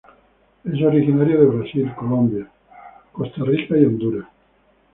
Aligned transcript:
Es 0.63 0.81
originario 0.81 1.41
de 1.41 1.45
Brasil, 1.57 1.93
Colombia, 1.93 2.47
Costa 3.11 3.43
Rica 3.43 3.77
y 3.77 3.85
Honduras. 3.85 4.25